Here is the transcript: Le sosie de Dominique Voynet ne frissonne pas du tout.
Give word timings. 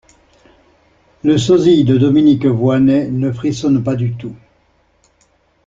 Le 1.23 1.37
sosie 1.37 1.83
de 1.83 1.95
Dominique 1.95 2.47
Voynet 2.47 3.09
ne 3.11 3.31
frissonne 3.31 3.83
pas 3.83 3.93
du 3.93 4.13
tout. 4.15 4.35